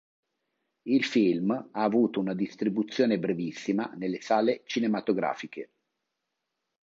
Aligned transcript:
Il 0.87 1.03
film 1.05 1.51
ha 1.51 1.83
avuto 1.83 2.19
una 2.19 2.33
distribuzione 2.33 3.19
brevissima 3.19 3.93
nelle 3.95 4.19
sale 4.19 4.63
cinematografiche. 4.65 5.69